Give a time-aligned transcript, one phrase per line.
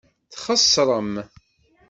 [0.33, 1.13] Txeṣrem.